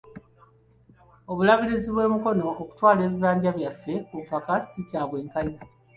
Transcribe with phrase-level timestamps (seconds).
[1.31, 5.59] Obulabirizi bw'e Mukono okutwala ebibanja byabwe ku mpaka, si kya bwenkanya.